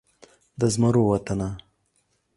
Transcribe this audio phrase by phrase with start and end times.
[0.59, 1.49] د زمرو وطنه